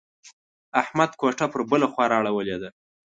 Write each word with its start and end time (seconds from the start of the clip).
احمد 0.81 1.11
کوټه 1.19 1.45
پر 1.51 1.61
بله 1.71 1.87
خوا 1.91 2.05
را 2.11 2.17
اړولې 2.21 2.57
ده. 2.61 2.69